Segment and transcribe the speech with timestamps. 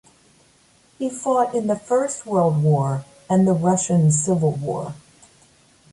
[0.97, 4.95] He fought in the First World War and the Russian Civil War.